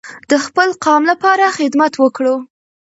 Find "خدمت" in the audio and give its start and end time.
1.57-1.93